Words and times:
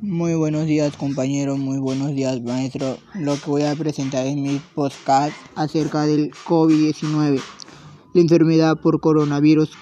Muy 0.00 0.34
buenos 0.34 0.66
días 0.66 0.96
compañeros, 0.96 1.58
muy 1.58 1.78
buenos 1.78 2.14
días 2.14 2.40
maestro. 2.40 2.98
Lo 3.16 3.34
que 3.34 3.50
voy 3.50 3.62
a 3.62 3.74
presentar 3.74 4.28
es 4.28 4.36
mi 4.36 4.60
podcast 4.76 5.34
acerca 5.56 6.06
del 6.06 6.30
COVID-19. 6.30 7.40
La 8.14 8.20
enfermedad 8.20 8.80
por 8.80 9.00
coronavirus 9.00 9.72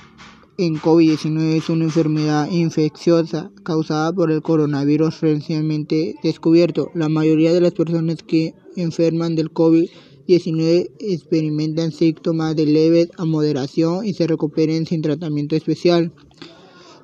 en 0.57 0.77
COVID-19 0.77 1.59
es 1.59 1.69
una 1.69 1.85
enfermedad 1.85 2.51
infecciosa 2.51 3.51
causada 3.63 4.11
por 4.11 4.33
el 4.33 4.41
coronavirus 4.41 5.21
recientemente 5.21 6.15
descubierto. 6.23 6.89
La 6.95 7.11
mayoría 7.11 7.53
de 7.53 7.61
las 7.61 7.75
personas 7.75 8.23
que 8.23 8.55
enferman 8.75 9.37
del 9.37 9.53
COVID-19 9.53 10.93
experimentan 10.99 11.93
síntomas 11.93 12.57
de 12.57 12.65
leve 12.65 13.11
a 13.19 13.27
moderación 13.27 14.07
y 14.07 14.15
se 14.15 14.27
recuperan 14.27 14.87
sin 14.87 15.03
tratamiento 15.03 15.57
especial. 15.57 16.15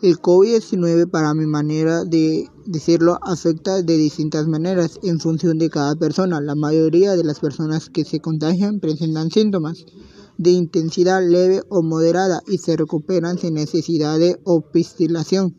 El 0.02 0.18
COVID-19, 0.20 1.08
para 1.08 1.32
mi 1.32 1.46
manera 1.46 2.02
de 2.02 2.48
decirlo, 2.66 3.20
afecta 3.22 3.82
de 3.82 3.96
distintas 3.96 4.48
maneras 4.48 4.98
en 5.04 5.20
función 5.20 5.58
de 5.58 5.70
cada 5.70 5.94
persona. 5.94 6.40
La 6.40 6.56
mayoría 6.56 7.14
de 7.14 7.22
las 7.22 7.38
personas 7.38 7.88
que 7.88 8.04
se 8.04 8.18
contagian 8.18 8.80
presentan 8.80 9.30
síntomas 9.30 9.86
de 10.38 10.50
intensidad 10.50 11.22
leve 11.24 11.62
o 11.68 11.82
moderada 11.82 12.43
y 12.48 12.58
se 12.58 12.76
recuperan 12.76 13.38
sin 13.38 13.54
necesidad 13.54 14.18
de 14.18 14.40
hospitalización. 14.43 15.54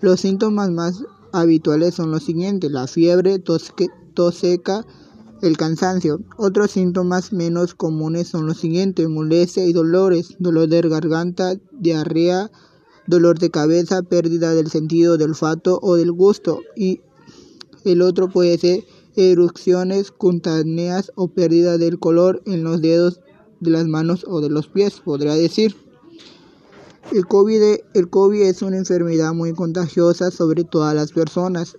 Los 0.00 0.20
síntomas 0.20 0.70
más 0.70 1.02
habituales 1.32 1.96
son 1.96 2.12
los 2.12 2.22
siguientes, 2.22 2.70
la 2.70 2.86
fiebre, 2.86 3.40
tos, 3.40 3.72
tos 4.14 4.36
seca, 4.36 4.86
el 5.42 5.56
cansancio. 5.56 6.20
Otros 6.36 6.70
síntomas 6.70 7.32
menos 7.32 7.74
comunes 7.74 8.28
son 8.28 8.46
los 8.46 8.58
siguientes, 8.58 9.08
molestia 9.08 9.66
y 9.66 9.72
dolores, 9.72 10.36
dolor 10.38 10.68
de 10.68 10.80
garganta, 10.82 11.56
diarrea, 11.72 12.52
dolor 13.06 13.38
de 13.38 13.50
cabeza, 13.50 14.02
pérdida 14.02 14.54
del 14.54 14.70
sentido 14.70 15.16
del 15.16 15.30
olfato 15.30 15.78
o 15.82 15.96
del 15.96 16.12
gusto 16.12 16.62
y 16.76 17.00
el 17.84 18.02
otro 18.02 18.28
puede 18.28 18.56
ser 18.58 18.84
erupciones 19.16 20.10
cutáneas 20.10 21.12
o 21.14 21.28
pérdida 21.28 21.78
del 21.78 21.98
color 21.98 22.42
en 22.46 22.64
los 22.64 22.80
dedos 22.80 23.20
de 23.60 23.70
las 23.70 23.86
manos 23.86 24.24
o 24.28 24.40
de 24.40 24.50
los 24.50 24.68
pies, 24.68 25.00
podría 25.04 25.34
decir. 25.34 25.76
El 27.12 27.26
COVID, 27.26 27.60
el 27.92 28.08
COVID 28.08 28.42
es 28.42 28.62
una 28.62 28.78
enfermedad 28.78 29.34
muy 29.34 29.52
contagiosa 29.52 30.30
sobre 30.30 30.64
todas 30.64 30.94
las 30.94 31.12
personas, 31.12 31.76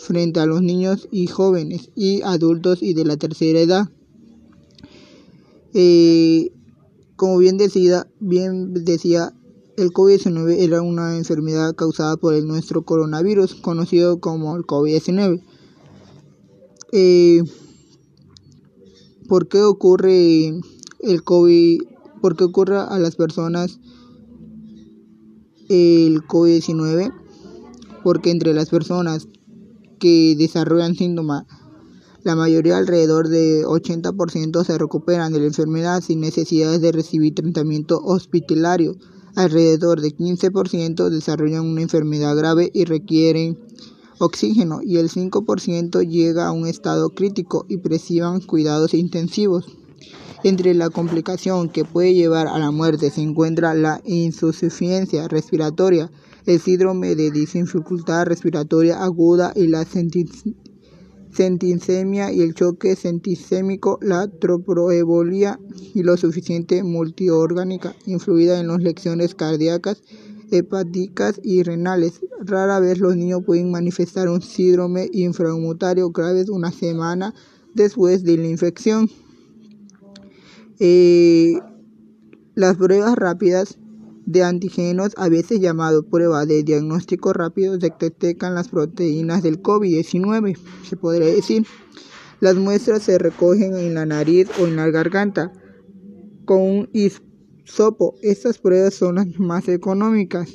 frente 0.00 0.40
a 0.40 0.46
los 0.46 0.60
niños 0.60 1.08
y 1.12 1.28
jóvenes 1.28 1.90
y 1.94 2.22
adultos 2.22 2.82
y 2.82 2.94
de 2.94 3.04
la 3.04 3.16
tercera 3.16 3.60
edad. 3.60 3.88
Eh, 5.72 6.50
como 7.14 7.38
bien 7.38 7.58
decía, 7.58 8.08
bien 8.18 8.74
decía 8.74 9.32
el 9.80 9.92
COVID-19 9.92 10.56
era 10.58 10.82
una 10.82 11.16
enfermedad 11.16 11.74
causada 11.74 12.18
por 12.18 12.34
el 12.34 12.46
nuestro 12.46 12.82
coronavirus, 12.82 13.54
conocido 13.54 14.20
como 14.20 14.54
el 14.56 14.64
COVID-19. 14.64 15.42
Eh, 16.92 17.42
¿Por 19.26 19.48
qué 19.48 19.62
ocurre 19.62 20.48
el 20.98 21.24
COVID? 21.24 21.80
¿Por 22.20 22.36
qué 22.36 22.44
ocurre 22.44 22.76
a 22.76 22.98
las 22.98 23.16
personas 23.16 23.80
el 25.70 26.26
COVID-19? 26.26 27.14
Porque 28.04 28.30
entre 28.30 28.52
las 28.52 28.68
personas 28.68 29.28
que 29.98 30.34
desarrollan 30.36 30.94
síntomas, 30.94 31.46
la 32.22 32.36
mayoría, 32.36 32.76
alrededor 32.76 33.28
de 33.28 33.64
80%, 33.64 34.62
se 34.62 34.76
recuperan 34.76 35.32
de 35.32 35.40
la 35.40 35.46
enfermedad 35.46 36.02
sin 36.02 36.20
necesidad 36.20 36.78
de 36.78 36.92
recibir 36.92 37.34
tratamiento 37.34 37.98
hospitalario. 38.04 38.96
Alrededor 39.34 40.00
de 40.00 40.10
15% 40.16 41.08
desarrollan 41.08 41.66
una 41.66 41.82
enfermedad 41.82 42.36
grave 42.36 42.70
y 42.72 42.84
requieren 42.84 43.58
oxígeno 44.18 44.80
y 44.82 44.98
el 44.98 45.08
5% 45.08 46.06
llega 46.06 46.46
a 46.46 46.52
un 46.52 46.66
estado 46.66 47.10
crítico 47.10 47.64
y 47.68 47.78
precisan 47.78 48.40
cuidados 48.40 48.94
intensivos. 48.94 49.66
Entre 50.42 50.74
la 50.74 50.90
complicación 50.90 51.68
que 51.68 51.84
puede 51.84 52.14
llevar 52.14 52.46
a 52.46 52.58
la 52.58 52.70
muerte 52.70 53.10
se 53.10 53.20
encuentra 53.20 53.74
la 53.74 54.00
insuficiencia 54.04 55.28
respiratoria, 55.28 56.10
el 56.46 56.58
síndrome 56.60 57.14
de 57.14 57.30
dificultad 57.30 58.24
respiratoria 58.24 59.02
aguda 59.02 59.52
y 59.54 59.66
la 59.66 59.84
Centisemia 61.32 62.32
y 62.32 62.42
el 62.42 62.54
choque 62.54 62.96
centisémico, 62.96 63.98
la 64.02 64.28
tropoembolia 64.28 65.60
y 65.94 66.02
lo 66.02 66.16
suficiente 66.16 66.82
multiorgánica, 66.82 67.94
influida 68.06 68.58
en 68.58 68.68
las 68.68 68.82
lecciones 68.82 69.34
cardíacas, 69.34 70.02
hepáticas 70.50 71.40
y 71.42 71.62
renales. 71.62 72.20
Rara 72.40 72.80
vez 72.80 72.98
los 72.98 73.16
niños 73.16 73.44
pueden 73.44 73.70
manifestar 73.70 74.28
un 74.28 74.42
síndrome 74.42 75.08
inframunitario 75.12 76.10
grave 76.10 76.44
una 76.50 76.72
semana 76.72 77.34
después 77.74 78.24
de 78.24 78.36
la 78.36 78.48
infección. 78.48 79.08
Eh, 80.78 81.58
las 82.54 82.76
pruebas 82.76 83.14
rápidas 83.16 83.78
de 84.30 84.44
antígenos, 84.44 85.12
a 85.16 85.28
veces 85.28 85.58
llamado 85.58 86.04
prueba 86.04 86.46
de 86.46 86.62
diagnóstico 86.62 87.32
rápido, 87.32 87.78
detectan 87.78 88.54
las 88.54 88.68
proteínas 88.68 89.42
del 89.42 89.60
COVID-19, 89.60 90.56
se 90.88 90.96
podría 90.96 91.26
decir. 91.26 91.66
Las 92.38 92.54
muestras 92.54 93.02
se 93.02 93.18
recogen 93.18 93.76
en 93.76 93.94
la 93.94 94.06
nariz 94.06 94.48
o 94.60 94.66
en 94.66 94.76
la 94.76 94.88
garganta 94.88 95.52
con 96.44 96.60
un 96.60 96.90
hisopo. 96.92 98.14
Estas 98.22 98.58
pruebas 98.58 98.94
son 98.94 99.16
las 99.16 99.38
más 99.40 99.68
económicas 99.68 100.48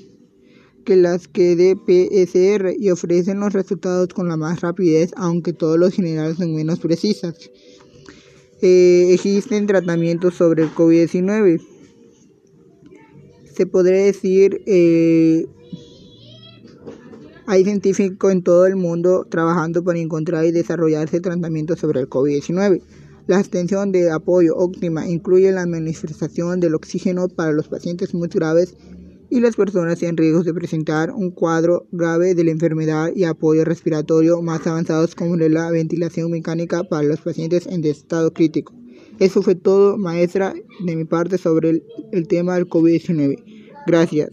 que 0.85 0.95
las 0.95 1.27
que 1.27 1.55
de 1.57 1.75
PSR 1.75 2.75
y 2.79 2.91
ofrecen 2.91 3.41
los 3.41 3.51
resultados 3.51 4.07
con 4.07 4.29
la 4.29 4.37
más 4.37 4.61
rapidez, 4.61 5.11
aunque 5.17 5.51
todos 5.51 5.77
los 5.77 5.93
generales 5.93 6.37
son 6.37 6.55
menos 6.55 6.79
precisas. 6.79 7.51
Eh, 8.61 9.09
existen 9.11 9.67
tratamientos 9.67 10.35
sobre 10.35 10.63
el 10.63 10.69
COVID-19 10.69 11.74
se 13.55 13.65
podría 13.65 14.03
decir, 14.03 14.61
eh, 14.65 15.47
hay 17.47 17.63
científicos 17.63 18.31
en 18.31 18.43
todo 18.43 18.65
el 18.65 18.75
mundo 18.75 19.25
trabajando 19.29 19.83
para 19.83 19.99
encontrar 19.99 20.45
y 20.45 20.51
desarrollarse 20.51 21.21
tratamientos 21.21 21.79
sobre 21.79 22.01
el 22.01 22.09
COVID-19. 22.09 22.81
La 23.27 23.39
extensión 23.39 23.91
de 23.91 24.11
apoyo 24.11 24.55
óptima 24.57 25.07
incluye 25.07 25.51
la 25.51 25.61
administración 25.61 26.59
del 26.59 26.75
oxígeno 26.75 27.27
para 27.29 27.53
los 27.53 27.69
pacientes 27.69 28.13
muy 28.13 28.27
graves 28.27 28.75
y 29.29 29.39
las 29.39 29.55
personas 29.55 30.03
en 30.03 30.17
riesgo 30.17 30.43
de 30.43 30.53
presentar 30.53 31.11
un 31.11 31.31
cuadro 31.31 31.87
grave 31.91 32.35
de 32.35 32.43
la 32.43 32.51
enfermedad 32.51 33.11
y 33.15 33.23
apoyo 33.23 33.63
respiratorio 33.63 34.41
más 34.41 34.67
avanzados 34.67 35.15
como 35.15 35.37
la 35.37 35.71
ventilación 35.71 36.29
mecánica 36.29 36.83
para 36.83 37.03
los 37.03 37.21
pacientes 37.21 37.67
en 37.67 37.83
estado 37.85 38.33
crítico. 38.33 38.73
Eso 39.19 39.41
fue 39.41 39.55
todo, 39.55 39.97
maestra, 39.97 40.53
de 40.85 40.95
mi 40.95 41.05
parte 41.05 41.37
sobre 41.37 41.81
el, 42.11 42.27
tema 42.27 42.55
del 42.55 42.67
COVID-19. 42.67 43.43
Gracias. 43.87 44.29